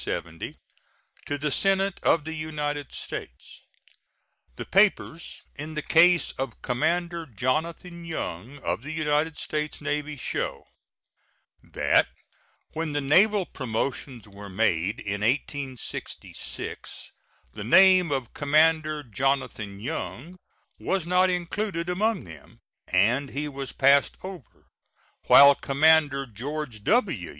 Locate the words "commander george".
25.53-26.83